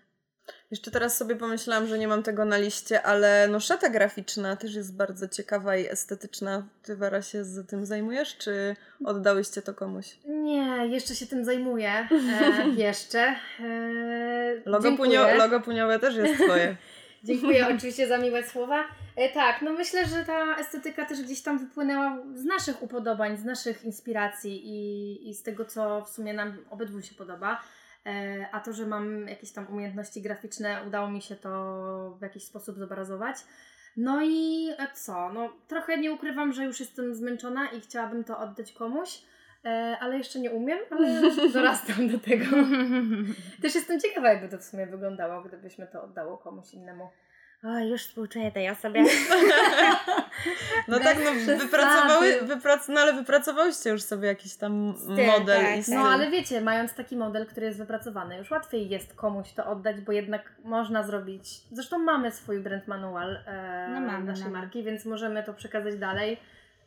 [0.70, 4.74] Jeszcze teraz sobie pomyślałam, że nie mam tego na liście, ale no szata graficzna też
[4.74, 6.68] jest bardzo ciekawa i estetyczna.
[6.82, 10.16] Ty, Wera, się z tym zajmujesz, czy oddałyście to komuś?
[10.24, 11.90] Nie, jeszcze się tym zajmuję.
[12.40, 13.36] E, jeszcze.
[13.60, 16.76] E, Logo, punio, logo puniowe też jest twoje.
[17.24, 18.84] Dziękuję oczywiście za miłe słowa.
[19.16, 23.44] E, tak, no myślę, że ta estetyka też gdzieś tam wypłynęła z naszych upodobań, z
[23.44, 27.62] naszych inspiracji i, i z tego, co w sumie nam obydwu się podoba.
[28.06, 32.44] E, a to, że mam jakieś tam umiejętności graficzne, udało mi się to w jakiś
[32.44, 33.36] sposób zobrazować.
[33.96, 35.32] No i co?
[35.32, 39.22] No trochę nie ukrywam, że już jestem zmęczona i chciałabym to oddać komuś,
[40.00, 42.44] ale jeszcze nie umiem, ale dorastam do tego.
[43.62, 47.08] Też jestem ciekawa, jakby to w sumie wyglądało, gdybyśmy to oddało komuś innemu.
[47.64, 49.04] O, już współczuję tej osobie.
[50.88, 55.72] No tak, no wypracowały, wyprac, no ale wypracowałyście już sobie jakiś tam Styl, model tak,
[55.72, 55.82] i tak.
[55.84, 55.94] styl.
[55.94, 60.00] No ale wiecie, mając taki model, który jest wypracowany, już łatwiej jest komuś to oddać,
[60.00, 61.48] bo jednak można zrobić.
[61.72, 64.58] Zresztą mamy swój brand manual e, No mamy, naszej mamy.
[64.58, 66.38] marki, więc możemy to przekazać dalej.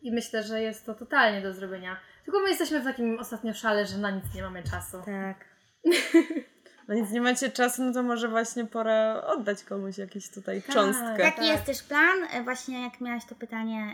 [0.01, 1.97] I myślę, że jest to totalnie do zrobienia.
[2.29, 4.97] Tylko my jesteśmy w takim ostatnio szale, że na nic nie mamy czasu.
[5.05, 5.37] tak.
[6.87, 10.75] No nic nie macie czasu, no to może właśnie pora oddać komuś jakieś tutaj Tak.
[10.75, 11.17] cząstkę.
[11.17, 11.45] Taki tak.
[11.45, 12.17] jest też plan.
[12.33, 13.87] E, Właśnie jak miałaś to pytanie,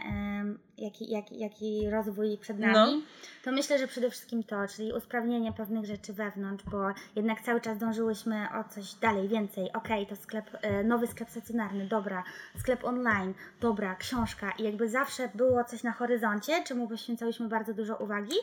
[0.78, 3.02] jaki, jaki, jaki rozwój przed nami, No.
[3.44, 6.78] to myślę, że przede wszystkim to, czyli usprawnienie pewnych rzeczy wewnątrz, bo
[7.16, 9.74] jednak cały czas dążyłyśmy o coś dalej, więcej.
[9.74, 12.24] Okej, to sklep, e, nowy sklep stacjonarny, dobra,
[12.60, 17.96] sklep online, dobra, książka i jakby zawsze było coś na horyzoncie, czemu poświęcałyśmy bardzo dużo
[17.96, 18.36] uwagi,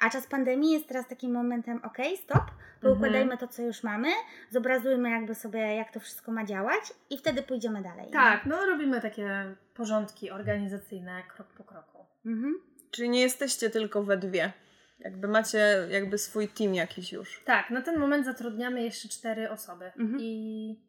[0.00, 2.44] a czas pandemii jest teraz takim momentem, okej, stop,
[2.80, 4.08] poukładajmy to, co już mamy,
[4.50, 8.10] zobrazujmy jakby sobie, jak to wszystko ma działać i wtedy pójdziemy dalej.
[8.12, 12.06] Tak, no robimy takie porządki organizacyjne krok po kroku.
[12.26, 12.54] Mhm.
[12.90, 14.52] Czyli nie jesteście tylko we dwie.
[14.98, 17.42] Jakby macie jakby swój team jakiś już.
[17.44, 20.18] Tak, na ten moment zatrudniamy jeszcze cztery osoby Mhm.
[20.20, 20.84] i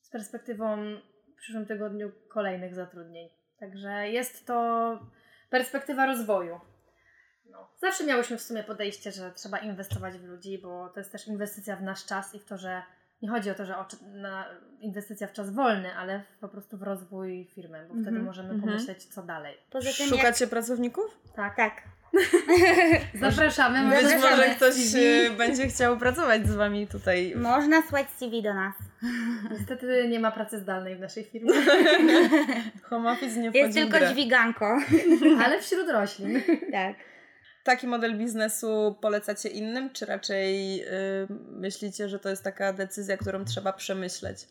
[0.00, 0.76] z perspektywą
[1.34, 3.28] w przyszłym tygodniu kolejnych zatrudnień.
[3.60, 4.98] Także jest to
[5.50, 6.60] perspektywa rozwoju.
[7.50, 7.70] No.
[7.80, 11.76] Zawsze miałyśmy w sumie podejście, że trzeba inwestować w ludzi, bo to jest też inwestycja
[11.76, 12.82] w nasz czas i w to, że
[13.22, 14.44] nie chodzi o to, że o, na
[14.80, 18.24] inwestycja w czas wolny, ale po prostu w rozwój firmy, bo wtedy Mhm.
[18.24, 18.72] możemy Mhm.
[18.72, 19.56] pomyśleć, co dalej.
[19.70, 20.16] Poza tym jak...
[20.16, 21.04] Szukacie pracowników?
[21.36, 21.56] Tak.
[21.56, 21.82] Tak.
[23.20, 23.90] Zapraszamy.
[23.96, 24.36] Być Zapraszamy.
[24.36, 25.04] może ktoś CV.
[25.26, 27.32] e, będzie chciał pracować z wami tutaj.
[27.36, 28.74] Można słać CV do nas.
[29.50, 31.52] Niestety nie ma pracy zdalnej w naszej firmie,
[32.90, 34.08] Home office nie Jest tylko grę.
[34.12, 34.78] dźwiganko.
[35.44, 36.40] ale wśród roślin.
[36.72, 36.94] tak.
[37.70, 40.88] Taki model biznesu polecacie innym, czy raczej y,
[41.50, 44.46] myślicie, że to jest taka decyzja, którą trzeba przemyśleć?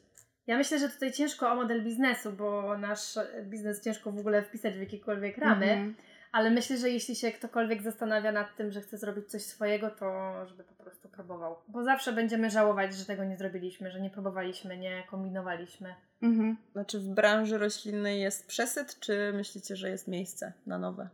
[0.47, 4.73] Ja myślę, że tutaj ciężko o model biznesu, bo nasz biznes ciężko w ogóle wpisać
[4.73, 5.95] w jakiekolwiek ramy, Mhm.
[6.31, 10.33] ale myślę, że jeśli się ktokolwiek zastanawia nad tym, że chce zrobić coś swojego, to
[10.47, 11.55] żeby po prostu próbował.
[11.67, 15.95] Bo zawsze będziemy żałować, że tego nie zrobiliśmy, że nie próbowaliśmy, nie kombinowaliśmy.
[16.21, 16.57] Mhm.
[16.71, 21.09] Znaczy w branży roślinnej jest przesyt, czy myślicie, że jest miejsce na nowe?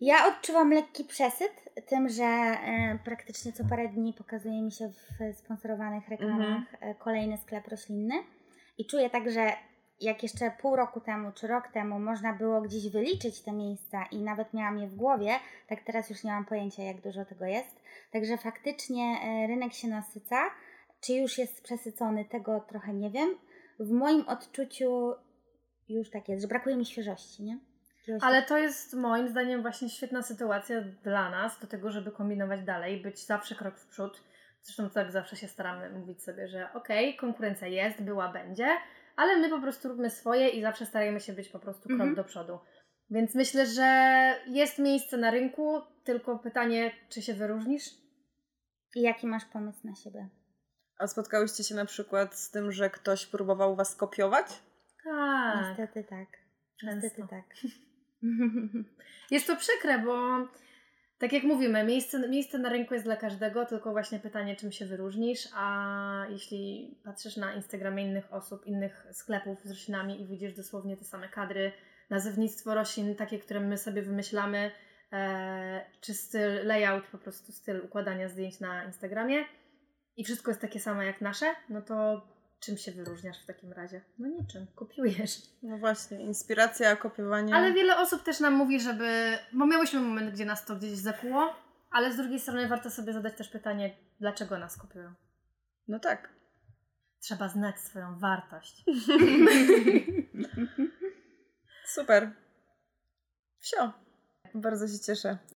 [0.00, 1.52] Ja odczuwam lekki przesyt
[1.86, 7.38] tym, że e, praktycznie co parę dni pokazuje mi się w sponsorowanych reklamach e, kolejny
[7.38, 8.14] sklep roślinny
[8.78, 9.52] i czuję tak, że
[10.00, 14.22] jak jeszcze pół roku temu czy rok temu można było gdzieś wyliczyć te miejsca i
[14.22, 15.32] nawet miałam je w głowie,
[15.66, 17.82] tak teraz już nie mam pojęcia, jak dużo tego jest.
[18.12, 20.36] Także faktycznie e, rynek się nasyca.
[21.00, 23.34] Czy już jest przesycony, tego trochę nie wiem.
[23.80, 25.14] W moim odczuciu
[25.88, 27.58] już tak jest, że brakuje mi świeżości, nie?
[28.20, 33.02] Ale to jest moim zdaniem właśnie świetna sytuacja dla nas do tego, żeby kombinować dalej,
[33.02, 34.22] być zawsze krok w przód.
[34.62, 38.68] Zresztą tak zawsze się staramy mówić sobie, że okej, konkurencja jest, była, będzie,
[39.16, 42.14] ale my po prostu róbmy swoje i zawsze starajmy się być po prostu krok Mhm.
[42.14, 42.58] do przodu.
[43.10, 43.84] Więc myślę, że
[44.46, 47.84] jest miejsce na rynku, tylko pytanie, czy się wyróżnisz?
[48.94, 50.28] I jaki masz pomysł na siebie?
[50.98, 54.46] A spotkałyście się na przykład z tym, że ktoś próbował was kopiować?
[55.04, 55.66] Tak.
[55.68, 56.28] Niestety tak.
[56.82, 57.26] Niestety Często.
[57.28, 57.44] tak.
[59.30, 60.38] Jest to przykre, bo
[61.18, 64.86] tak jak mówimy, miejsce, miejsce na rynku jest dla każdego, tylko właśnie pytanie, czym się
[64.86, 70.96] wyróżnisz, a jeśli patrzysz na Instagramie innych osób, innych sklepów z roślinami i widzisz dosłownie
[70.96, 71.72] te same kadry,
[72.10, 74.70] nazewnictwo roślin, takie, które my sobie wymyślamy,
[75.12, 79.44] e, czy styl, layout, po prostu styl układania zdjęć na Instagramie
[80.16, 82.26] i wszystko jest takie samo jak nasze, no to
[82.64, 84.00] czym się wyróżniasz w takim razie?
[84.18, 85.42] No niczym, kopiujesz.
[85.62, 87.54] No właśnie, inspiracja, kopiowanie.
[87.54, 89.38] Ale wiele osób też nam mówi, żeby.
[89.52, 91.54] Bo miałyśmy moment, gdzie nas to gdzieś zakuło,
[91.90, 95.14] ale z drugiej strony warto sobie zadać też pytanie, dlaczego nas kopiują.
[95.88, 96.28] No tak.
[97.20, 98.84] Trzeba znać swoją wartość.
[101.94, 102.30] Super.
[103.58, 103.92] Wsio.
[104.54, 105.38] Bardzo się cieszę,